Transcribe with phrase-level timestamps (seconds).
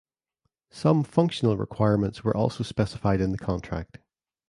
[0.71, 3.99] Some functional requirements were also specified in the contract.